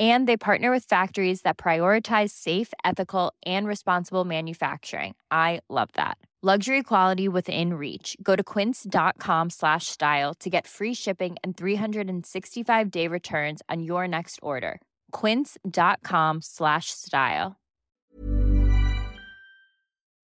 [0.00, 5.14] and they partner with factories that prioritize safe ethical and responsible manufacturing.
[5.30, 6.16] I love that.
[6.42, 8.16] Luxury quality within reach.
[8.22, 14.08] Go to quince.com slash style to get free shipping and 365 day returns on your
[14.08, 14.80] next order.
[15.12, 17.58] quince.com slash style.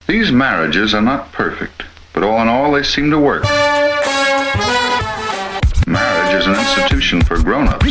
[0.07, 1.83] These marriages are not perfect,
[2.15, 3.45] but all in all, they seem to work.
[5.87, 7.85] Marriage is an institution for grown-ups.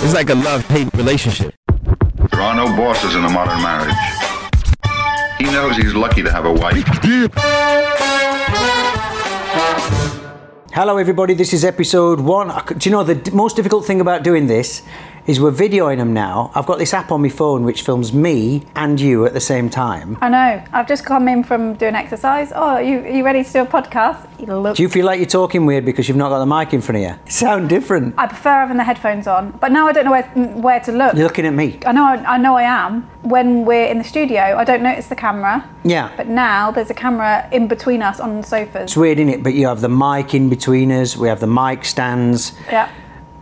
[0.00, 1.54] It's like a love-hate relationship.
[2.30, 3.94] There are no bosses in a modern marriage.
[5.38, 6.86] He knows he's lucky to have a wife.
[10.72, 11.34] Hello, everybody.
[11.34, 12.48] This is episode one.
[12.78, 14.82] Do you know the most difficult thing about doing this
[15.26, 16.50] is we're videoing them now.
[16.54, 19.70] I've got this app on my phone which films me and you at the same
[19.70, 20.18] time.
[20.20, 20.64] I know.
[20.72, 22.52] I've just come in from doing exercise.
[22.54, 24.28] Oh, are you, are you ready to do a podcast?
[24.40, 24.76] You look.
[24.76, 27.04] Do you feel like you're talking weird because you've not got the mic in front
[27.04, 27.30] of you?
[27.30, 28.14] Sound different.
[28.18, 30.24] I prefer having the headphones on, but now I don't know where,
[30.60, 31.14] where to look.
[31.14, 31.78] You're looking at me.
[31.86, 32.04] I know.
[32.04, 33.02] I know I am.
[33.22, 35.68] When we're in the studio, I don't notice the camera.
[35.84, 36.12] Yeah.
[36.16, 38.82] But now there's a camera in between us on the sofas.
[38.82, 39.42] It's weird, isn't it?
[39.44, 41.16] But you have the mic in between us.
[41.16, 42.52] We have the mic stands.
[42.66, 42.90] Yeah.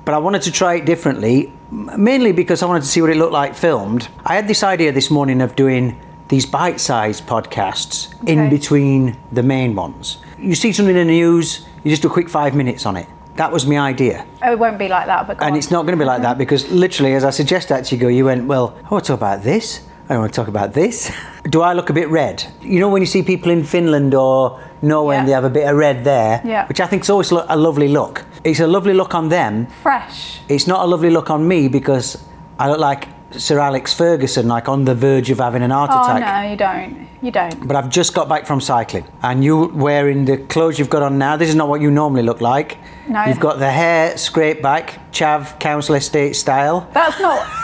[0.04, 3.16] But I wanted to try it differently, mainly because I wanted to see what it
[3.16, 4.08] looked like filmed.
[4.24, 9.74] I had this idea this morning of doing these bite-sized podcasts in between the main
[9.74, 10.18] ones.
[10.38, 13.06] You see something in the news, you just do a quick five minutes on it.
[13.36, 14.26] That was my idea.
[14.42, 15.58] Oh, it won't be like that, but go And on.
[15.58, 18.00] it's not going to be like that because literally, as I suggest that to you,
[18.00, 19.86] go, you went, well, I want to talk about this.
[20.08, 21.10] I don't want to talk about this.
[21.44, 22.44] Do I look a bit red?
[22.60, 25.66] You know, when you see people in Finland or Norway and they have a bit
[25.68, 26.66] of red there, Yeah.
[26.66, 28.24] which I think is always a lovely look.
[28.44, 29.66] It's a lovely look on them.
[29.82, 30.40] fresh.
[30.48, 32.16] It's not a lovely look on me because
[32.58, 36.02] I look like Sir Alex Ferguson, like on the verge of having an heart Oh
[36.02, 36.20] attack.
[36.44, 37.08] no, you don't.
[37.22, 37.68] You don't.
[37.68, 41.18] But I've just got back from cycling, and you wearing the clothes you've got on
[41.18, 41.36] now.
[41.36, 42.78] This is not what you normally look like.
[43.08, 43.24] No.
[43.26, 46.88] You've got the hair scraped back, Chav Council Estate style.
[46.94, 47.46] That's not.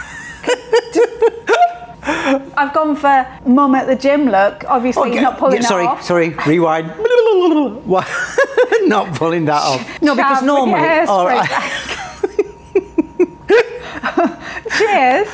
[2.57, 4.65] I've gone for mum at the gym look.
[4.69, 6.03] Obviously, oh, Okay, not pulling yeah, sorry, that off.
[6.03, 6.93] Sorry, sorry, rewind.
[7.87, 8.07] What?
[8.83, 10.03] not pulling that off.
[10.03, 10.81] No, because Chav normally.
[10.81, 11.51] your hair all straight
[14.79, 15.29] Cheers.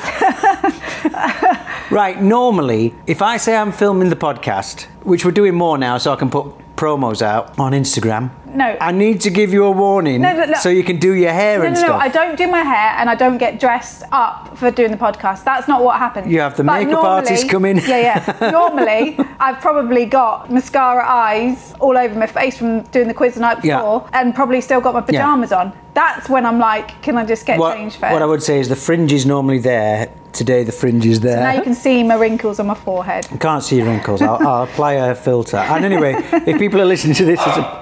[1.91, 6.13] Right, normally, if I say I'm filming the podcast, which we're doing more now so
[6.13, 6.47] I can put
[6.77, 8.77] promos out on Instagram, No.
[8.81, 11.75] I need to give you a warning No, so you can do your hair and
[11.75, 11.95] no, no.
[11.95, 15.45] I don't do my hair and I don't get dressed up for doing the podcast.
[15.45, 16.27] That's not what happens.
[16.33, 17.79] You have the But makeup artist come in.
[17.79, 17.99] Yeah,
[18.41, 18.51] yeah.
[18.51, 23.41] Normally, I've probably got mascara eyes all over my face from doing the quiz the
[23.41, 23.77] night Yeah.
[23.79, 25.07] before and probably still got my Yeah.
[25.07, 25.73] pajamas on.
[25.95, 28.13] That's when I'm like, can I just get what, changed first?
[28.13, 30.09] what I would say is the fringe is normally there.
[30.33, 31.37] Today the fringe is there.
[31.37, 33.27] So now you can see my wrinkles on my forehead.
[33.31, 34.23] I can't see your wrinkles.
[34.23, 35.59] I'll, I'll apply a filter.
[35.59, 36.15] And anyway,
[36.47, 37.82] if people are listening to this, a,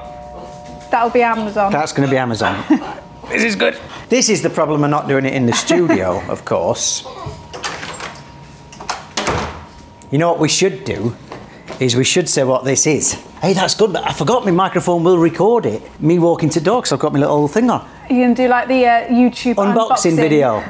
[0.90, 1.72] That'll be Amazon.
[1.72, 2.64] that's going to be Amazon.
[3.28, 3.78] this is good.
[4.08, 7.04] This is the problem of not doing it in the studio, of course.
[10.10, 11.16] You know what we should do?
[11.78, 13.14] Is we should say what this is.
[13.40, 15.80] Hey, that's good, but I forgot my microphone will record it.
[16.00, 17.88] Me walking to dogs, I've got my little thing on.
[18.10, 20.62] you can do like the uh, YouTube Unboxing video.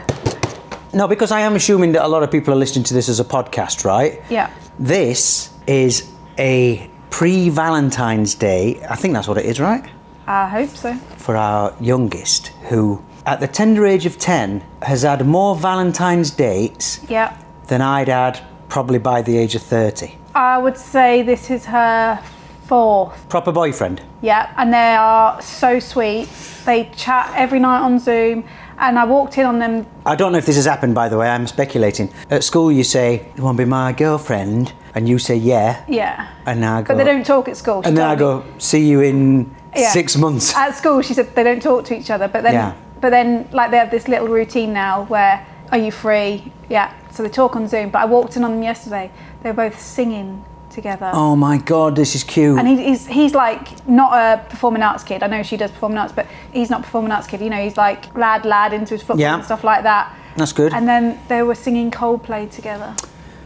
[0.92, 3.18] No, because I am assuming that a lot of people are listening to this as
[3.18, 4.20] a podcast, right?
[4.28, 4.50] Yeah.
[4.78, 8.80] This is a pre Valentine's Day.
[8.88, 9.84] I think that's what it is, right?
[10.30, 10.94] I hope so.
[11.16, 17.00] For our youngest, who at the tender age of 10 has had more Valentine's dates
[17.08, 17.32] Yeah.
[17.66, 18.38] than I'd had
[18.68, 20.14] probably by the age of 30.
[20.36, 22.20] I would say this is her
[22.66, 23.28] fourth.
[23.28, 24.02] Proper boyfriend.
[24.22, 26.28] Yeah, and they are so sweet.
[26.64, 28.44] They chat every night on Zoom,
[28.78, 29.84] and I walked in on them.
[30.06, 32.08] I don't know if this has happened, by the way, I'm speculating.
[32.30, 34.72] At school, you say, You want to be my girlfriend?
[34.94, 35.82] And you say, Yeah.
[35.88, 37.82] Yeah, And I go, but they don't talk at school.
[37.84, 39.90] And then I go, See you in Yeah.
[39.90, 40.54] six months.
[40.56, 42.72] At school, she said they don't talk to each other, but then, Yeah.
[43.00, 46.52] but then, like they have this little routine now where, are you free?
[46.68, 47.90] Yeah, so they talk on Zoom.
[47.90, 49.10] But I walked in on them yesterday.
[49.42, 51.10] They were both singing together.
[51.14, 52.58] Oh my God, this is cute.
[52.58, 55.22] And he, he's he's like not a performing arts kid.
[55.22, 57.40] I know she does performing arts, but he's not a performing arts kid.
[57.40, 59.34] You know, he's like lad lad into his football Yeah.
[59.34, 60.14] and stuff like that.
[60.36, 60.72] That's good.
[60.72, 62.94] And then they were singing Coldplay together.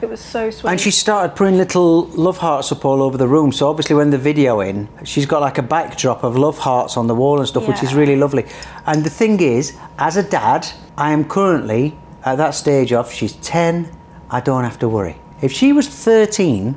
[0.04, 0.70] It was so sweet.
[0.70, 3.52] And she started putting little love hearts up all over the room.
[3.52, 7.06] So obviously, when the video in, she's got like a backdrop of love hearts on
[7.06, 8.44] the wall and stuff, which is really lovely.
[8.84, 10.68] And the thing is, as a dad,
[10.98, 13.90] I am currently at that stage of she's ten.
[14.28, 15.16] I don't have to worry.
[15.40, 16.76] If she was thirteen,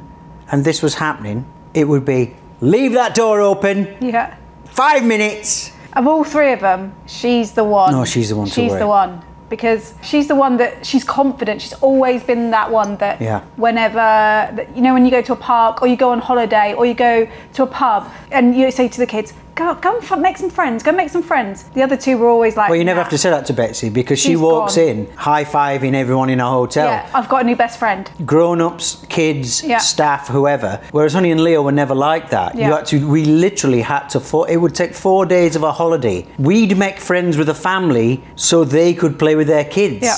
[0.50, 3.97] and this was happening, it would be leave that door open.
[4.00, 4.38] yeah.
[4.69, 5.74] Five minutes.
[5.91, 7.91] Of all three of them, she's the one.
[7.91, 11.62] No, she's the one to She's the one because she's the one that she's confident.
[11.62, 13.42] She's always been that one that Yeah.
[13.56, 16.86] whenever you know when you go to a park or you go on holiday or
[16.86, 20.19] you go to a pub and you say to the kids, "Go, go and f-
[20.19, 20.83] make some friends.
[20.83, 23.12] Go make some friends." The other two were always like, Well, you never "Nah." have
[23.12, 24.88] to say that to Betsy because she She's walks gone.
[24.89, 26.86] in high fiving everyone in a hotel.
[26.88, 28.09] Yeah, I've got a new best friend.
[28.25, 29.80] grown-ups, kids, Yeah.
[29.80, 30.80] staff, whoever.
[30.92, 32.56] Whereas Honey and Leo were never like that.
[32.56, 32.68] Yeah.
[32.68, 33.07] You had to.
[33.09, 34.19] We literally had to.
[34.19, 36.25] For, it would take four days of a holiday.
[36.38, 40.03] We'd make friends with a family so they could play with their kids.
[40.03, 40.15] Yeah.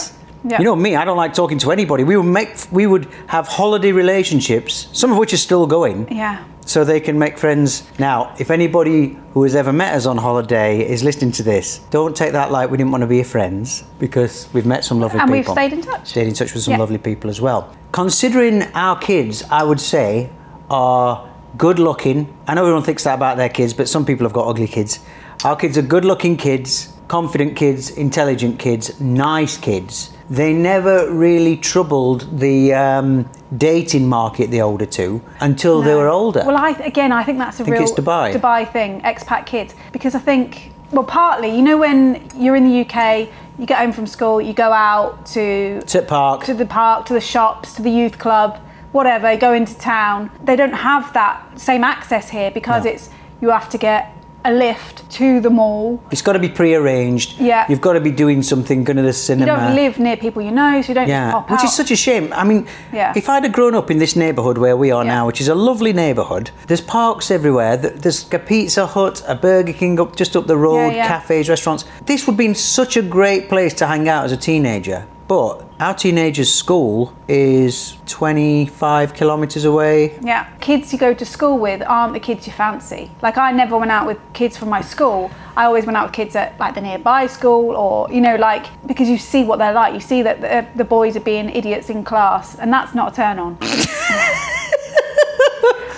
[0.52, 0.60] Yeah.
[0.60, 0.96] You know me.
[0.96, 2.04] I don't like talking to anybody.
[2.06, 2.50] We would make.
[2.72, 6.08] We would have holiday relationships, some of which are still going.
[6.12, 6.38] Yeah.
[6.70, 7.82] So they can make friends.
[7.98, 12.16] Now, if anybody who has ever met us on holiday is listening to this, don't
[12.16, 15.20] take that like we didn't want to be your friends because we've met some lovely
[15.20, 15.58] And people.
[15.58, 16.10] And we've stayed in touch.
[16.10, 16.78] Stayed in touch with some Yeah.
[16.78, 17.70] lovely people as well.
[17.92, 20.30] Considering our kids, I would say,
[20.70, 21.28] are
[21.58, 22.28] good looking.
[22.48, 25.00] I know everyone thinks that about their kids, but some people have got ugly kids.
[25.44, 30.12] Our kids are good looking kids, confident kids, intelligent kids, nice kids.
[30.30, 33.28] They never really troubled the um,
[33.58, 36.44] dating market, the older two, until they were older.
[36.46, 38.34] Well, I again, I think that's a Think real it's Dubai?
[38.34, 42.82] Dubai thing, expat kids, because I think, well, partly, you know, when you're in the
[42.82, 43.28] UK,
[43.58, 46.44] you get home from school, you go out to Tit Park.
[46.46, 48.60] to the park, to the shops, to the youth club,
[48.92, 50.30] whatever, go into town.
[50.44, 52.92] They don't have that same access here because No.
[52.92, 53.10] it's
[53.42, 54.14] you have to get
[54.46, 56.02] a lift to the mall.
[56.12, 57.40] It's got to be pre-arranged.
[57.40, 57.66] Yeah.
[57.70, 59.52] You've got to be doing something, going to the cinema.
[59.52, 61.64] You don't live near people you know, so you don't Yeah, which out.
[61.66, 62.32] is such a shame.
[62.34, 63.14] I mean, Yeah.
[63.16, 65.14] if I'd have grown up in this neighbourhood where we are Yeah.
[65.16, 67.76] now, which is a lovely neighbourhood, there's parks everywhere.
[67.76, 71.08] There's a Pizza Hut, a Burger King up just up the road, yeah.
[71.08, 71.84] cafes, restaurants.
[72.06, 75.06] This would have been such a great place to hang out as a teenager.
[75.30, 80.18] But our teenager's school is 25 kilometres away.
[80.24, 83.12] Yeah, kids you go to school with aren't the kids you fancy.
[83.22, 85.30] Like I never went out with kids from my school.
[85.56, 88.66] I always went out with kids at like the nearby school, or you know, like
[88.88, 89.94] because you see what they're like.
[89.94, 93.16] You see that the, the boys are being idiots in class, and that's not a
[93.16, 93.60] turn on.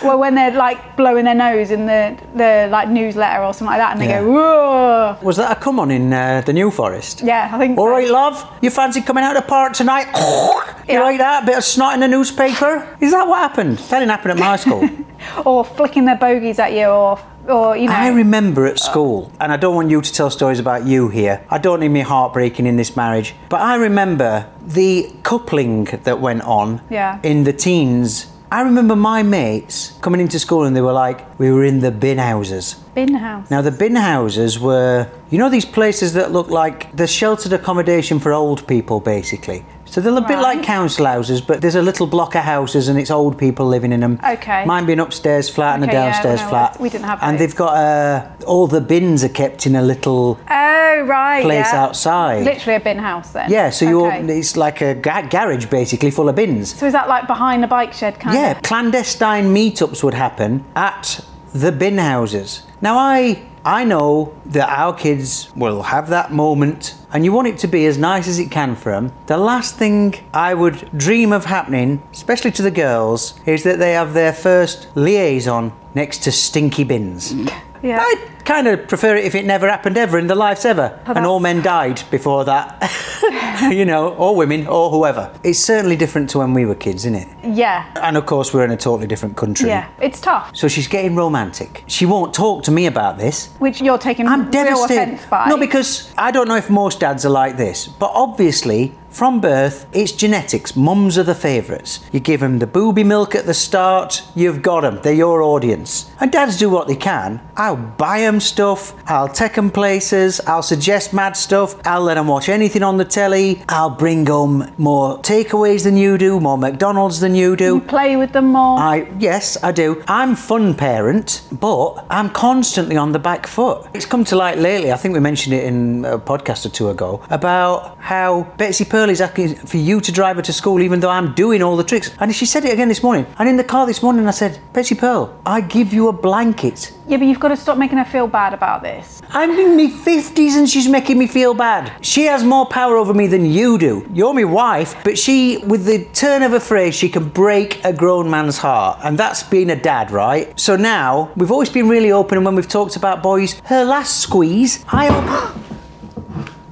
[0.04, 3.80] well, when they're like blowing their nose in the the like newsletter or something like
[3.80, 4.22] that, and they Yeah.
[4.22, 7.22] go, "Whoa!" Was that a come on in uh, the New Forest?
[7.24, 7.78] Yeah, I think.
[7.78, 7.92] All so.
[7.92, 8.46] right, love.
[8.62, 10.08] You fancy coming out of the park tonight?
[10.88, 11.04] You Yeah.
[11.04, 11.46] like that?
[11.46, 12.86] Bit of snot in the newspaper?
[13.00, 13.78] Is that what happened?
[13.78, 14.90] That didn't happen at my school.
[15.46, 17.94] Or flicking their bogies at you, or or you know.
[17.94, 21.36] I remember at school, and I don't want you to tell stories about you here.
[21.52, 26.42] I don't need me heartbreaking in this marriage, but I remember the coupling that went
[26.44, 27.20] on Yeah.
[27.24, 28.26] in the teens.
[28.54, 31.90] I remember my mates coming into school and they were like, we were in the
[31.90, 32.74] bin houses.
[32.94, 33.50] bin house.
[33.50, 38.20] Now, the bin houses were, you know, these places that look like the sheltered accommodation
[38.20, 39.64] for old people, basically.
[39.92, 42.98] So they're a bit like council houses, but there's a little block of houses and
[42.98, 44.22] it's old people living in them.
[44.26, 44.64] Okay.
[44.64, 46.80] Mine being upstairs flat and a Okay, yeah, downstairs no, flat.
[46.80, 47.40] we didn't have And those.
[47.48, 50.40] they've got uh, all the bins are kept in a little.
[50.50, 51.42] Oh right.
[51.44, 51.84] place yeah.
[51.84, 52.46] outside.
[52.46, 53.52] Literally a bin house then.
[53.52, 54.40] Yeah, so you Okay.
[54.40, 56.74] it's like a ga- garage basically full of bins.
[56.74, 58.58] So is that like behind the bike shed kind Yeah, of?
[58.58, 58.62] Yeah.
[58.62, 61.20] Clandestine meetups would happen at
[61.54, 62.64] the bin houses.
[62.80, 67.60] Now I I know that our kids will have that moment and you want it
[67.60, 69.12] to be as nice as it can for them.
[69.28, 73.92] The last thing I would dream of happening, especially to the girls, is that they
[73.92, 77.36] have their first liaison next to stinky bins.
[77.84, 78.00] Yeah.
[78.00, 81.00] I'd kind of prefer it if it never happened ever in the lives ever.
[81.08, 83.70] Oh, and all men died before that.
[83.72, 85.32] you know, or women, or whoever.
[85.44, 87.28] It's certainly different to when we were kids, isn't it?
[87.44, 87.92] Yeah.
[87.96, 89.70] And of course, we're in a totally different country.
[89.70, 89.90] Yeah.
[90.00, 91.84] It's tough, So she's getting romantic.
[91.88, 93.48] She won't talk to me about this.
[93.60, 95.02] which you're taking I'm devastated.
[95.16, 95.50] offence by.
[95.50, 99.86] No, because I don't know if most dads are like this, but obviously, from birth,
[99.94, 100.76] it's genetics.
[100.76, 102.00] Mums are the favourites.
[102.12, 105.00] You give them the booby milk at the start, you've got them.
[105.04, 106.12] They're your audience.
[106.20, 107.42] And dads do what they can.
[107.58, 112.28] I'll buy them stuff, I'll take them places, I'll suggest mad stuff, I'll let them
[112.28, 117.20] watch anything on the telly, I'll bring them more takeaways than you do, more McDonald's
[117.20, 117.76] than you do.
[117.76, 118.80] you play with them more.
[118.80, 120.04] I yes, I do.
[120.08, 123.88] I'm fun parent, but I'm constantly on the back foot.
[123.94, 124.92] It's come to light lately.
[124.92, 129.20] I think we mentioned it in a podcast or two ago about how Betsy Pearlie's
[129.20, 132.12] asking for you to drive her to school, even though I'm doing all the tricks.
[132.20, 133.26] And she said it again this morning.
[133.40, 136.92] And in the car this morning, I said, Betsy Pearl, I give you a blanket.
[137.08, 139.20] yeah, but you've got to stop making her feel bad about this.
[139.32, 141.92] I'm in my 50s and she's making me feel bad.
[142.06, 144.08] She has more power over me than you do.
[144.14, 147.92] You're my wife, but she, with the turn of a phrase, she can break a
[147.92, 149.00] grown man's heart.
[149.04, 150.60] And that's being a dad, right?
[150.60, 154.20] So now, we've always been really open, and when we've talked about boys, her last
[154.20, 155.10] squeeze, I.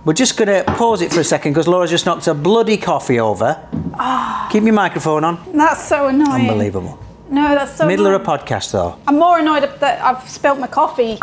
[0.10, 2.78] We're just going to pause it for a second because Laura just knocked a bloody
[2.78, 3.64] coffee over.
[3.94, 4.50] Ah.
[4.52, 5.40] Keep your microphone on.
[5.56, 6.50] That's so annoying.
[6.50, 6.98] Unbelievable.
[7.30, 7.86] No, that's so.
[7.86, 8.98] Middle of a podcast, though.
[9.06, 11.20] I'm more annoyed that I've spilt my coffee.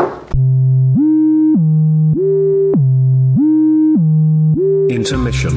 [4.89, 5.51] Intermission.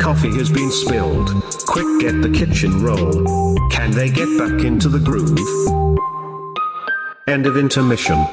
[0.00, 1.30] Coffee has been spilled.
[1.68, 3.12] Quick, get the kitchen roll.
[3.70, 5.38] Can they get back into the groove?
[7.28, 8.26] End of intermission.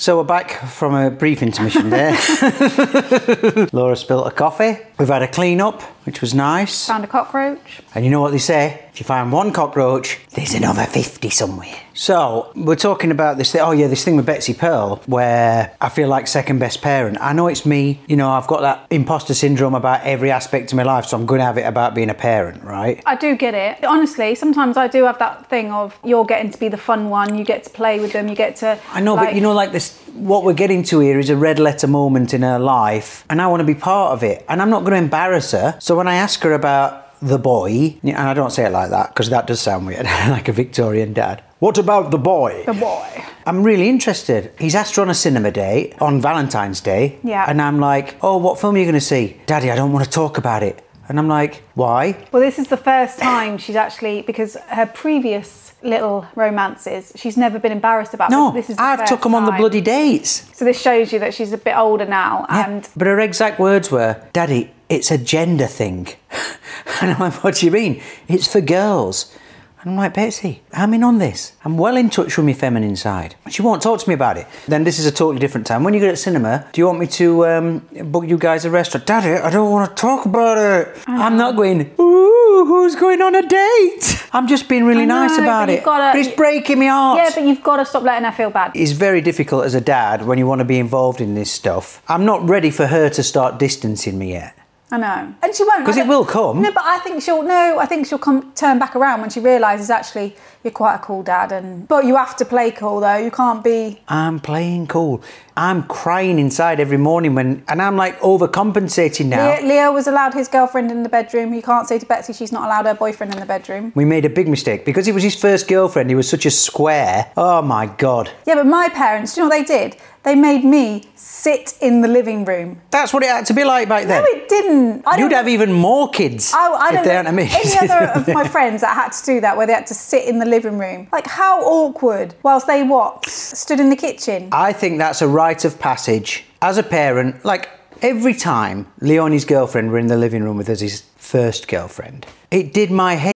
[0.00, 2.12] So we're back from a brief intermission there.
[3.72, 4.78] Laura spilt a coffee.
[4.96, 6.86] We've had a clean up, which was nice.
[6.86, 7.82] Found a cockroach.
[7.94, 8.86] And you know what they say?
[8.92, 11.82] If you find one cockroach, there's another 50 somewhere.
[11.92, 13.60] So, we're talking about this thing.
[13.60, 17.18] Oh, yeah, this thing with Betsy Pearl, where I feel like second best parent.
[17.20, 20.76] I know it's me, you know, I've got that imposter syndrome about every aspect of
[20.76, 23.02] my life, so I'm going to have it about being a parent, right?
[23.04, 23.84] I do get it.
[23.84, 27.36] Honestly, sometimes I do have that thing of you're getting to be the fun one.
[27.36, 28.28] You get to play with them.
[28.28, 28.78] You get to.
[28.92, 31.58] I know, but you know, like this, what we're getting to here is a red
[31.58, 34.44] letter moment in her life, and I want to be part of it.
[34.48, 35.76] And I'm not going to embarrass her.
[35.80, 39.08] So when I ask her about the boy, and I don't say it like that
[39.08, 41.42] because that does sound weird, like a Victorian dad.
[41.58, 42.62] What about the boy?
[42.66, 43.24] The boy.
[43.44, 44.52] I'm really interested.
[44.60, 47.18] He's asked her on a cinema date on Valentine's Day.
[47.24, 47.44] Yeah.
[47.48, 49.40] And I'm like, oh, what film are you going to see?
[49.46, 50.84] Daddy, I don't want to talk about it.
[51.08, 52.16] And I'm like, why?
[52.30, 57.58] Well, this is the first time she's actually because her previous little romances, she's never
[57.58, 58.30] been embarrassed about.
[58.30, 60.44] No, this is the I've took him on the bloody dates.
[60.56, 63.58] So this shows you that she's a bit older now, Yeah, and But her exact
[63.58, 66.08] words were, Daddy, it's a gender thing.
[67.00, 68.02] and I'm like, what do you mean?
[68.28, 69.34] It's for girls.
[69.80, 71.52] And I'm like, Betsy, I'm in on this.
[71.64, 73.36] I'm well in touch with my feminine side.
[73.48, 74.48] She won't talk to me about it.
[74.66, 75.84] Then this is a totally different time.
[75.84, 78.70] When you go to cinema, do you want me to um, book you guys a
[78.70, 79.06] restaurant?
[79.06, 81.00] Daddy, I don't want to talk about it.
[81.06, 84.24] I'm not going, ooh, who's going on a date?
[84.32, 85.84] I'm just being really know, nice about it.
[85.84, 87.18] gotta- but it's breaking me heart.
[87.22, 88.72] yeah, but you've got to stop letting her feel bad.
[88.74, 92.02] It's very difficult as a dad when you want to be involved in this stuff.
[92.08, 94.57] I'm not ready for her to start distancing me yet.
[94.90, 96.62] I know, and she won't because it will come.
[96.62, 97.42] No, but I think she'll.
[97.42, 100.98] No, I think she'll come turn back around when she realizes actually you're quite a
[100.98, 103.16] cool dad, and but you have to play cool though.
[103.16, 104.00] You can't be.
[104.08, 105.22] I'm playing cool.
[105.58, 109.56] I'm crying inside every morning when, and I'm like overcompensating now.
[109.56, 111.52] Leo, Leo was allowed his girlfriend in the bedroom.
[111.52, 113.92] You can't say to Betsy she's not allowed her boyfriend in the bedroom.
[113.94, 116.08] We made a big mistake because it was his first girlfriend.
[116.08, 117.30] He was such a square.
[117.36, 118.30] Oh my god.
[118.46, 119.96] Yeah, but my parents, do you know what they did?
[120.24, 122.80] They made me sit in the living room.
[122.90, 124.22] That's what it had to be like back then.
[124.22, 125.04] No, it didn't.
[125.06, 127.78] I You'd have even more kids I, I if don't they know hadn't made any
[127.90, 130.38] other of my friends that had to do that, where they had to sit in
[130.38, 131.08] the living room.
[131.12, 134.48] Like how awkward whilst they what stood in the kitchen.
[134.52, 137.44] I think that's a rite of passage as a parent.
[137.44, 137.68] Like
[138.02, 142.72] every time Leonie's girlfriend were in the living room with us, his first girlfriend, it
[142.74, 143.32] did my head.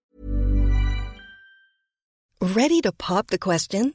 [2.40, 3.94] Ready to pop the question?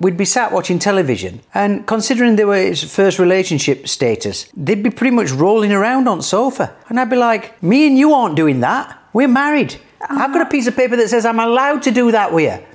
[0.00, 4.90] We'd be sat watching television, and considering they were his first relationship status, they'd be
[4.90, 6.74] pretty much rolling around on sofa.
[6.88, 8.98] And I'd be like, me and you aren't doing that.
[9.12, 9.76] We're married.
[10.00, 12.66] I've got a piece of paper that says I'm allowed to do that with you.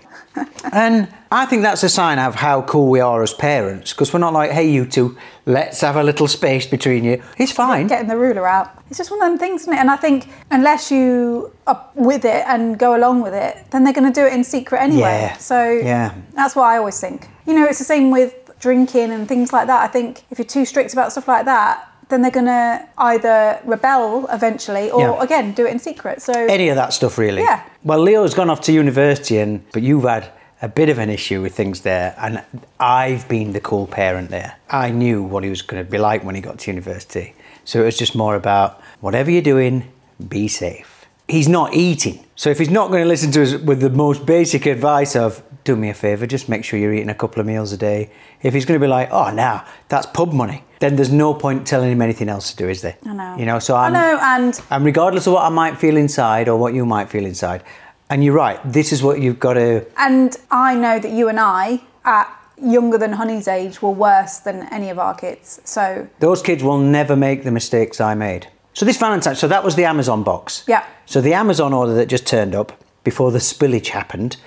[0.72, 4.20] and I think that's a sign of how cool we are as parents, because we're
[4.20, 7.22] not like, hey, you two, let's have a little space between you.
[7.38, 7.88] It's fine.
[7.88, 8.72] Getting the ruler out.
[8.89, 9.77] It's just one of them things, isn't it?
[9.79, 13.94] And I think unless you are with it and go along with it, then they're
[13.94, 15.01] going to do it in secret anyway.
[15.32, 15.38] Yeah.
[15.38, 16.13] So Yeah.
[16.34, 17.27] that's what I always think.
[17.46, 19.84] You know, it's the same with drinking and things like that.
[19.84, 23.59] I think if you're too strict about stuff like that, then they're going to either
[23.65, 25.21] rebel eventually or, Yeah.
[25.23, 26.21] again, do it in secret.
[26.21, 27.41] So Any of that stuff, really.
[27.41, 27.61] Yeah.
[27.83, 30.29] Well, Leo's gone off to university, and but you've had
[30.61, 32.41] a bit of an issue with things there, and
[32.79, 34.55] I've been the cool parent there.
[34.69, 37.35] I knew what he was going to be like when he got to university,
[37.65, 39.83] so it was just more about whatever you're doing,
[40.29, 41.05] be safe.
[41.27, 44.25] He's not eating, so if he's not going to listen to us with the most
[44.25, 47.45] basic advice of do me a favour, just make sure you're eating a couple of
[47.45, 48.09] meals a day.
[48.41, 51.67] If he's going to be like, oh, now that's pub money, then there's no point
[51.67, 52.97] telling him anything else to do, is there?
[53.05, 53.36] I know.
[53.38, 53.93] You know, so I I'm.
[53.93, 57.25] know, and And regardless of what I might feel inside or what you might feel
[57.25, 57.63] inside,
[58.09, 59.86] and you're right, this is what you've got to.
[59.97, 62.27] And I know that you and I, at
[62.62, 65.59] younger than Honey's age, were worse than any of our kids.
[65.65, 68.47] So, Those kids will never make the mistakes I made.
[68.74, 70.63] So this Valentine's, so that was the Amazon box.
[70.67, 70.86] yeah.
[71.07, 72.71] So the Amazon order that just turned up
[73.03, 74.38] before the spillage happened,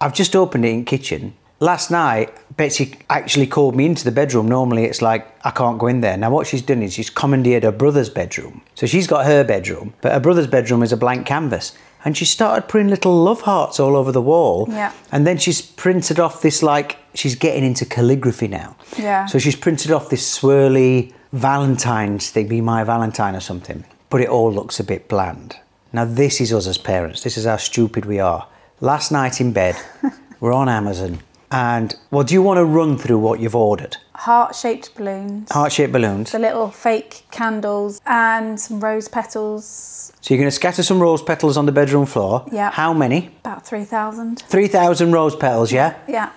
[0.00, 1.34] I've just opened it in kitchen.
[1.62, 4.48] Last night, Betsy actually called me into the bedroom.
[4.48, 6.16] Normally, it's like I can't go in there.
[6.16, 8.62] Now, what she's done is she's commandeered her brother's bedroom.
[8.74, 11.76] So she's got her bedroom, but her brother's bedroom is a blank canvas.
[12.02, 14.66] And she started putting little love hearts all over the wall.
[14.70, 14.92] Yeah.
[15.12, 18.76] And then she's printed off this like she's getting into calligraphy now.
[18.96, 19.26] Yeah.
[19.26, 23.84] So she's printed off this swirly Valentine's thing, be my Valentine or something.
[24.08, 25.56] But it all looks a bit bland.
[25.92, 27.22] Now this is us as parents.
[27.22, 28.46] This is how stupid we are.
[28.80, 29.76] Last night in bed,
[30.40, 31.18] we're on Amazon,
[31.50, 33.96] and well, do you want to run through what you've ordered?
[34.14, 36.32] Heart shaped balloons, Heart-shaped balloons.
[36.32, 40.12] the little fake candles, and some rose petals.
[40.22, 42.44] So you're going to scatter some rose petals on the bedroom floor.
[42.52, 42.70] Yeah.
[42.70, 43.30] How many?
[43.40, 44.40] About 3,000.
[44.42, 45.72] Three thousand rose petals.
[45.72, 45.96] Yeah.
[46.08, 46.30] Yeah.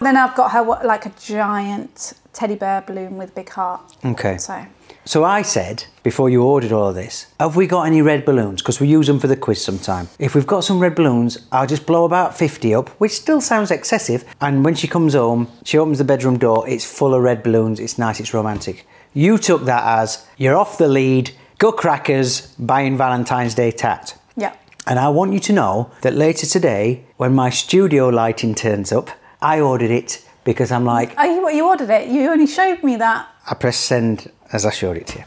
[0.00, 3.80] then I've got her like a giant teddy bear balloon with a big heart.
[4.04, 4.36] Okay.
[4.38, 4.64] So,
[5.10, 8.62] So I said, before you ordered all of this, have we got any red balloons?
[8.62, 10.06] Because we use them for the quiz sometime.
[10.20, 13.72] If we've got some red balloons, I'll just blow about 50 up, which still sounds
[13.72, 14.24] excessive.
[14.40, 17.80] And when she comes home, she opens the bedroom door, it's full of red balloons,
[17.80, 18.86] it's nice, it's romantic.
[19.12, 24.16] You took that as, you're off the lead, go crackers, buying Valentine's Day tat.
[24.36, 24.54] yeah.
[24.86, 29.10] And I want you to know that later today, when my studio lighting turns up,
[29.42, 32.06] I ordered it because I'm like, Oh, you, what you ordered it?
[32.06, 33.28] You only showed me that.
[33.50, 35.24] I press send as I showed it to you.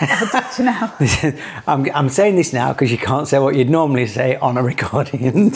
[0.00, 0.92] Did you know?
[1.66, 4.62] I'm, I'm saying this now because you can't say what you'd normally say on a
[4.72, 5.52] recording.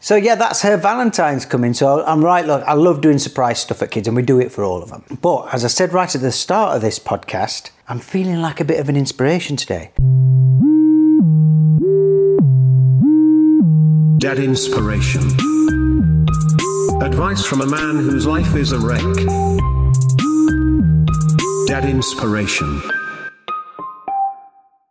[0.00, 1.74] so yeah, that's her Valentine's coming.
[1.74, 2.44] So I'm right.
[2.44, 4.90] Look, I love doing surprise stuff at kids, and we do it for all of
[4.90, 5.04] them.
[5.20, 8.64] But as I said right at the start of this podcast, I'm feeling like a
[8.64, 9.92] bit of an inspiration today.
[14.18, 15.22] Dad Inspiration.
[17.02, 19.73] Advice from a man whose life is a wreck.
[21.66, 22.82] Dad Inspiration.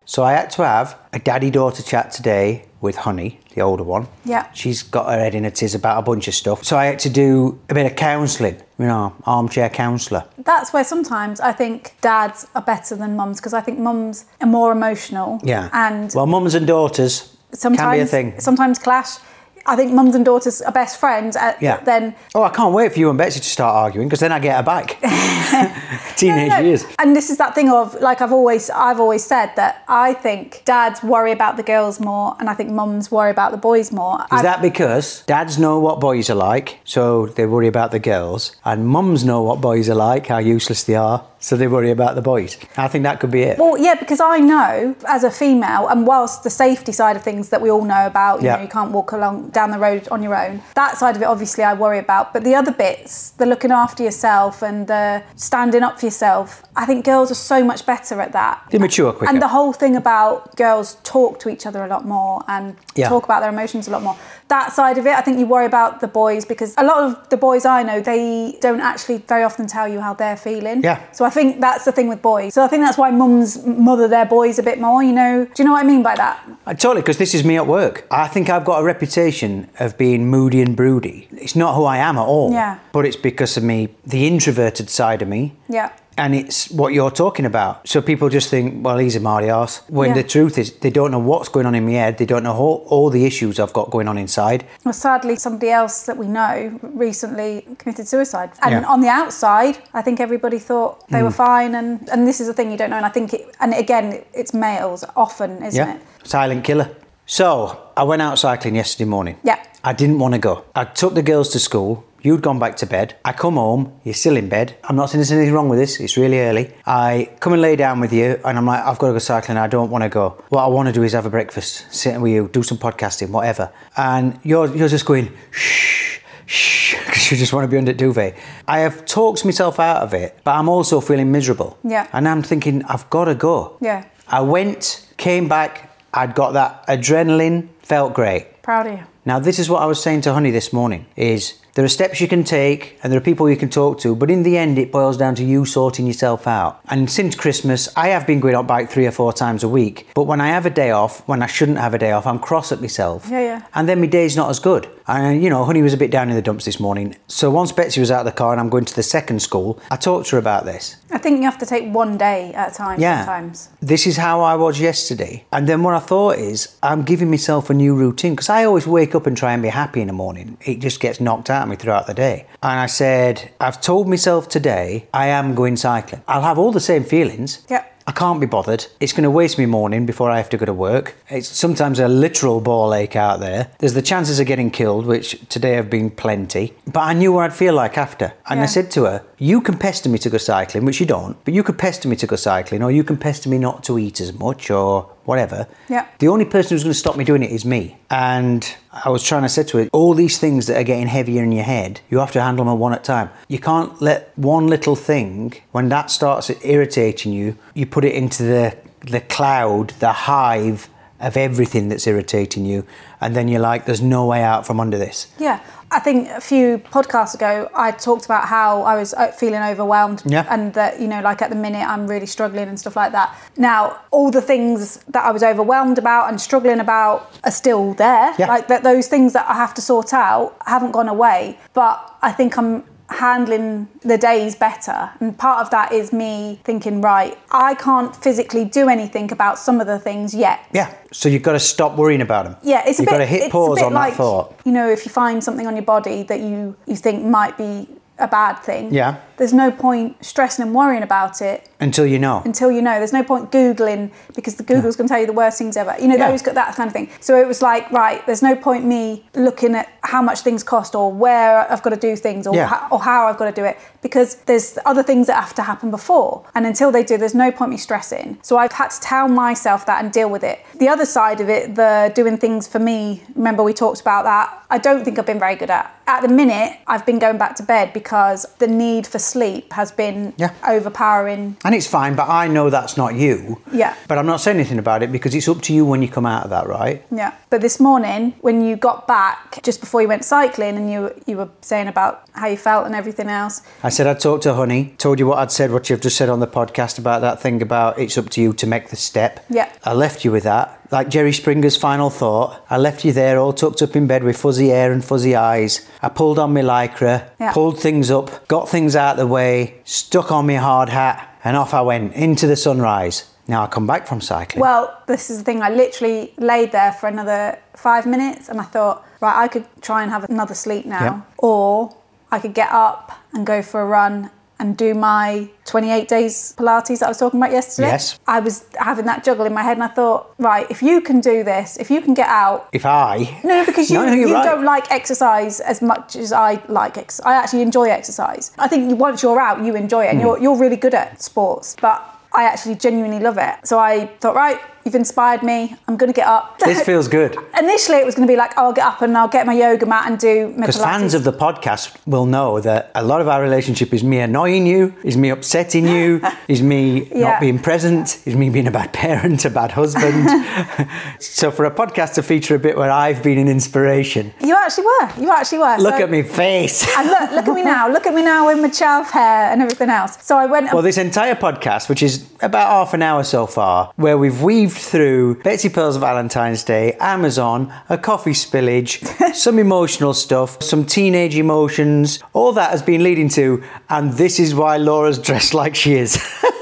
[0.06, 4.08] So I had to have a daddy-daughter chat today with Honey, the older one.
[4.26, 4.52] Yeah.
[4.54, 6.64] She's got her head in a tiz about a bunch of stuff.
[6.64, 10.26] So I had to do a bit of counselling, you know, armchair counsellor.
[10.40, 14.48] That's where sometimes I think dads are better than mums because I think mums are
[14.48, 15.40] more emotional.
[15.44, 15.70] Yeah.
[15.74, 18.40] And well, mums and daughters sometimes can be a thing.
[18.40, 19.18] Sometimes clash.
[19.66, 21.36] I think mums and daughters are best friends.
[21.36, 21.78] Uh, Yeah.
[21.84, 24.40] Then Oh, I can't wait for you and Betsy to start arguing because then I
[24.40, 24.98] get her back.
[26.16, 26.64] Teenage No, no.
[26.66, 26.86] years.
[27.00, 30.62] And this is that thing of like I've always I've always said that I think
[30.66, 34.20] dads worry about the girls more, and I think mums worry about the boys more.
[34.34, 38.56] Is that because dads know what boys are like, so they worry about the girls,
[38.66, 42.16] and mums know what boys are like, how useless they are, so they worry about
[42.16, 42.58] the boys?
[42.78, 43.58] I think that could be it.
[43.58, 47.50] Well, yeah, because I know as a female, and whilst the safety side of things
[47.50, 48.58] that we all know about, you Yeah.
[48.58, 50.62] know, you can't walk along down the road on your own.
[50.76, 52.34] That side of it, obviously, I worry about.
[52.34, 56.86] But the other bits, the looking after yourself and the standing up for yourself, I
[56.86, 58.64] think girls are so much better at that.
[58.72, 59.32] They mature quicker.
[59.32, 63.10] And the whole thing about girls talk to each other a lot more and Yeah.
[63.10, 64.16] talk about their emotions a lot more.
[64.50, 67.30] That side of it, I think you worry about the boys because a lot of
[67.30, 70.84] the boys I know, they don't actually very often tell you how they're feeling.
[70.84, 71.00] Yeah.
[71.12, 72.54] So I think that's the thing with boys.
[72.54, 75.46] So I think that's why mums mother their boys a bit more, you know.
[75.46, 76.36] Do you know what I mean by that?
[76.68, 78.06] I Totally, because this is me at work.
[78.12, 79.43] I think I've got a reputation
[79.80, 81.28] of being moody and broody.
[81.32, 82.52] It's not who I am at all.
[82.52, 82.78] Yeah.
[82.92, 85.54] But it's because of me, the introverted side of me.
[85.70, 85.90] Yeah.
[86.16, 87.88] And it's what you're talking about.
[87.88, 89.82] So people just think, well, he's a mardy arse.
[89.90, 90.22] When Yeah.
[90.22, 92.18] the truth is, they don't know what's going on in my head.
[92.20, 94.64] They don't know all, all the issues I've got going on inside.
[94.86, 98.52] Well, sadly, somebody else that we know recently committed suicide.
[98.62, 98.94] And Yeah.
[98.94, 101.24] on the outside, I think everybody thought they Mm.
[101.24, 101.74] were fine.
[101.74, 102.98] And, and this is a thing you don't know.
[102.98, 105.96] And I think, it, and again, it's males often, isn't yeah.
[105.96, 106.02] it?
[106.28, 106.90] Silent killer.
[107.26, 109.38] So I went out cycling yesterday morning.
[109.44, 109.64] Yeah.
[109.84, 110.66] I didn't want to go.
[110.76, 112.06] I took the girls to school.
[112.22, 113.18] You'd gone back to bed.
[113.26, 114.00] I come home.
[114.06, 114.78] You're still in bed.
[114.86, 116.00] I'm not saying there's anything wrong with this.
[116.00, 116.74] It's really early.
[116.86, 119.58] I come and lay down with you, and I'm like, I've got to go cycling.
[119.58, 120.42] I don't want to go.
[120.48, 123.30] What I want to do is have a breakfast, sit with you, do some podcasting,
[123.30, 123.74] whatever.
[123.98, 128.38] And you're you're just going shh, shh, because you just want to be under duvet.
[128.70, 131.78] I have talked myself out of it, but I'm also feeling miserable.
[131.84, 132.08] Yeah.
[132.14, 133.78] And I'm thinking I've got to go.
[133.82, 134.06] Yeah.
[134.30, 138.62] I went, came back, I'd got that adrenaline, felt great.
[138.62, 139.06] Proud of you.
[139.26, 142.22] Now this is what I was saying to Honey this morning is there are steps
[142.22, 144.78] you can take and there are people you can talk to, but in the end
[144.78, 146.80] it boils down to you sorting yourself out.
[146.88, 150.08] And since Christmas, I have been going on bike three or four times a week,
[150.14, 152.38] but when I have a day off, when I shouldn't have a day off, I'm
[152.38, 153.28] cross at myself.
[153.30, 153.66] Yeah, yeah.
[153.74, 154.88] And then my day's not as good.
[155.08, 157.16] And you know, Honey was a bit down in the dumps this morning.
[157.28, 159.80] So once Betsy was out of the car and I'm going to the second school,
[159.92, 160.96] I talked to her about this.
[161.12, 163.20] I think you have to take one day at a time Yeah.
[163.26, 163.70] sometimes.
[163.82, 165.46] This is how I was yesterday.
[165.52, 168.88] And then what I thought is, I'm giving myself a new routine because I always
[168.88, 170.58] wake up and try and be happy in the morning.
[170.62, 172.46] It just gets knocked out of me throughout the day.
[172.62, 176.22] And I said, I've told myself today I am going cycling.
[176.28, 177.66] I'll have all the same feelings.
[177.70, 177.93] Yep.
[178.06, 178.88] I can't be bothered.
[179.00, 181.16] It's going to waste me morning before I have to go to work.
[181.30, 183.72] It's sometimes a literal ball ache out there.
[183.80, 186.74] There's the chances of getting killed, which today have been plenty.
[186.86, 188.34] But I knew what I'd feel like after.
[188.50, 191.38] And I said to her, You can pester me to go cycling, which you don't,
[191.46, 193.98] but you could pester me to go cycling, or you can pester me not to
[193.98, 195.68] eat as much, or whatever.
[195.90, 196.08] Yeah.
[196.20, 197.98] The only person who's going to stop me doing it is me.
[198.10, 201.44] And I was trying to say to her, all these things that are getting heavier
[201.44, 203.30] in your head, you have to handle them one at a time.
[203.48, 208.44] You can't let one little thing, when that starts irritating you, you put it into
[208.44, 212.86] the the cloud, the hive of everything that's irritating you,
[213.22, 215.28] and then you're like, there's no way out from under this.
[215.40, 215.60] Yeah.
[215.94, 220.24] I think a few podcasts ago, I talked about how I was uh, feeling overwhelmed
[220.26, 220.46] Yeah.
[220.50, 223.36] and that, you know, like at the minute I'm really struggling and stuff like that.
[223.58, 228.34] Now, all the things that I was overwhelmed about and struggling about are still there.
[228.40, 228.48] Yeah.
[228.48, 231.60] Like that, those things that I have to sort out haven't gone away.
[231.74, 235.12] But I think I'm handling the days better.
[235.20, 239.80] And part of that is me thinking, right, I can't physically do anything about some
[239.82, 240.60] of the things yet.
[240.72, 240.94] Yeah.
[241.12, 242.56] So you've got to stop worrying about them.
[242.64, 243.12] Yeah, it's a You've bit.
[243.12, 244.60] got to hit pause on like, that thought.
[244.66, 247.88] You know, if you find something on your body that you you think might be
[248.20, 248.94] a bad thing.
[248.94, 249.18] Yeah.
[249.38, 252.42] There's no point stressing and worrying about it Until you know.
[252.46, 252.98] until you know.
[252.98, 255.96] There's no point googling because the Google's going to tell you the worst things ever.
[256.00, 256.32] You know, Yeah.
[256.32, 257.10] those that kind of thing.
[257.20, 260.96] So it was like, right, there's no point me looking at how much things cost
[260.96, 262.68] or where I've got to do things or Yeah.
[262.68, 265.62] how, or how I've got to do it because there's other things that have to
[265.64, 266.44] happen before.
[266.56, 268.38] And until they do, there's no point me stressing.
[268.44, 270.60] So I've had to tell myself that and deal with it.
[270.78, 274.60] The other side of it, the doing things for me, remember we talked about that.
[274.70, 275.90] I don't think I've been very good at.
[276.08, 279.92] At the minute, I've been going back to bed because the need for sleep has
[279.92, 280.52] been Yeah.
[280.68, 281.58] overpowering.
[281.66, 283.60] And it's fine, but I know that's not you.
[283.72, 283.94] Yeah.
[284.08, 286.26] But I'm not saying anything about it because it's up to you when you come
[286.26, 287.04] out of that, right?
[287.12, 287.32] Yeah.
[287.50, 291.38] But this morning, when you got back just before you went cycling, and you you
[291.38, 293.62] were saying about how you felt and everything else.
[293.84, 296.30] I said I'd talk to Honey, told you what I'd said, what you've just said
[296.30, 299.46] on the podcast about that thing about it's up to you to make the step.
[299.50, 299.70] Yeah.
[299.84, 300.80] I left you with that.
[300.94, 304.38] Like Jerry Springer's final thought, I left you there all tucked up in bed with
[304.38, 305.84] fuzzy hair and fuzzy eyes.
[306.04, 307.52] I pulled on my lycra, Yeah.
[307.52, 311.58] pulled things up, got things out of the way, stuck on my hard hat, and
[311.58, 313.24] off I went into the sunrise.
[313.48, 314.62] Now I come back from cycling.
[314.62, 315.64] Well, this is the thing.
[315.64, 320.04] I literally laid there for another five minutes, and I thought, right, I could try
[320.04, 321.20] and have another sleep now, Yeah.
[321.40, 321.96] or
[322.32, 327.00] I could get up and go for a run and do my 28 days Pilates
[327.00, 327.90] that I was talking about yesterday.
[327.90, 328.20] Yes.
[328.28, 331.20] I was having that juggle in my head, and I thought, right, if you can
[331.22, 333.40] do this, if you can get out if I.
[333.44, 334.44] No, because you, No, no, you're right.
[334.46, 337.26] don't like exercise as much as I like exercise.
[337.26, 338.52] I actually enjoy exercise.
[338.60, 340.26] I think once you're out, you enjoy it, and Hmm.
[340.28, 341.76] you're, you're really good at sports.
[341.82, 342.02] But
[342.34, 343.56] I actually genuinely love it.
[343.68, 345.76] So I thought, right, You've inspired me.
[345.88, 346.60] I'm going to get up.
[346.60, 347.38] This feels good.
[347.60, 349.54] Initially, it was going to be like, oh, I'll get up and I'll get my
[349.54, 353.28] yoga mat and do Because fans of the podcast will know that a lot of
[353.28, 357.32] our relationship is me annoying you, is me upsetting you, is me Yeah.
[357.32, 360.28] not being present, is me being a bad parent, a bad husband.
[361.20, 364.86] so for a podcast to feature a bit where I've been an inspiration, You actually
[364.86, 365.10] were.
[365.22, 365.78] You actually were.
[365.78, 366.86] look So- at me face.
[366.98, 367.90] And look, look at me now.
[367.90, 370.18] Look at me now with my chav hair and everything else.
[370.22, 370.74] So I went.
[370.74, 374.73] Well, this entire podcast, which is about half an hour so far, where we've weaved
[374.78, 379.04] through Betsy Pearl's Valentine's Day, Amazon, a coffee spillage,
[379.36, 384.54] some emotional stuff, some teenage emotions, all that has been leading to, and this is
[384.56, 386.18] why Laura's dressed like she is.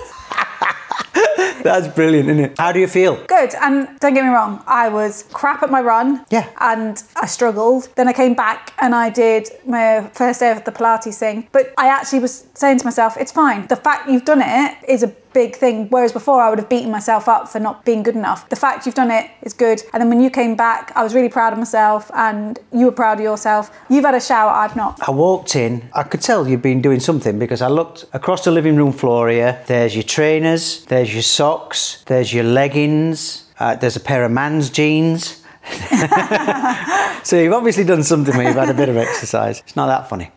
[1.64, 2.58] That's brilliant, isn't it?
[2.58, 3.24] How do you feel?
[3.26, 6.26] Good, and don't get me wrong, I was crap at my run.
[6.30, 6.50] Yeah.
[6.60, 7.90] And I struggled.
[7.96, 11.48] Then I came back and I did my first day of the Pilates thing.
[11.52, 13.68] But I actually was saying to myself, it's fine.
[13.68, 15.90] The fact you've done it is a big thing.
[15.90, 18.48] Whereas before I would have beaten myself up for not being good enough.
[18.50, 19.82] The fact you've done it is good.
[19.94, 22.92] And then when you came back, I was really proud of myself and you were
[22.92, 23.72] proud of yourself.
[23.90, 25.00] You've had a shower, I've not.
[25.08, 28.52] I walked in, I could tell you'd been doing something because I looked across the
[28.52, 29.64] living room floor here.
[29.68, 34.70] There's your trainers, there's your socks, there's your leggings, uh, there's a pair of man's
[34.70, 35.44] jeans.
[37.24, 39.60] so you've obviously done something where you've had a bit of exercise.
[39.60, 40.32] It's not that funny.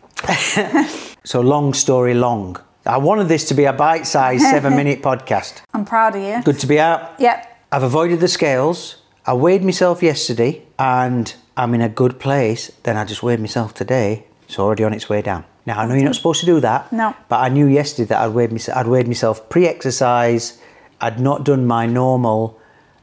[1.23, 2.57] so long story long.
[2.85, 5.61] I wanted this to be a bite-sized seven-minute podcast.
[5.73, 6.41] I'm proud of you.
[6.43, 7.13] Good to be out.
[7.19, 7.51] Yep.
[7.71, 8.97] I've avoided the scales.
[9.25, 12.71] I weighed myself yesterday and I'm in a good place.
[12.83, 14.25] Then I just weighed myself today.
[14.47, 15.45] It's already on its way down.
[15.65, 16.91] Now, I know you're not supposed to do that.
[16.93, 17.15] No.
[17.27, 20.61] But I knew yesterday that I'd weighed, myself, I'd weighed myself pre exercise.
[21.01, 22.59] I'd not done my normal,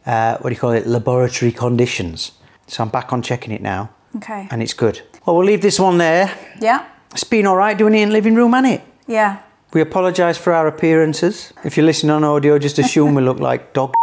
[0.07, 2.33] uh, what do you call it, laboratory conditions.
[2.69, 4.47] So I'm back on checking it now Okay.
[4.53, 5.03] and it's good.
[5.27, 6.33] Well, we'll leave this one there.
[6.61, 6.87] Yeah.
[7.11, 8.83] It's been all right doing it in the living room, hasn't it?
[9.09, 9.43] Yeah.
[9.73, 11.53] We apologise for our appearances.
[11.65, 13.95] If you're listening on audio, just assume we look like dog.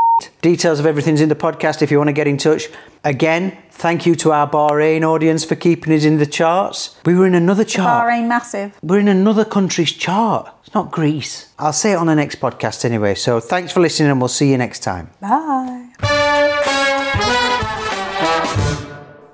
[0.41, 2.67] Details of everything's in the podcast if you want to get in touch.
[3.03, 6.97] Again, thank you to our Bahrain audience for keeping us in the charts.
[7.05, 8.05] We were in another chart.
[8.05, 8.77] Bahrain massive.
[8.81, 10.51] We're in another country's chart.
[10.65, 11.53] It's not Greece.
[11.57, 13.15] I'll say it on the next podcast anyway.
[13.15, 15.11] So thanks for listening and we'll see you next time.
[15.21, 15.85] Bye.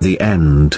[0.01, 0.77] The end.